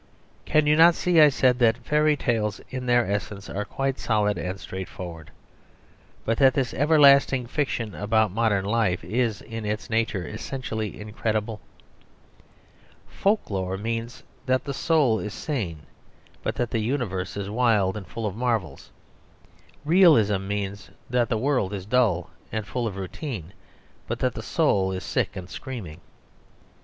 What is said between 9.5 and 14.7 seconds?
its nature essentially incredible? Folk lore means that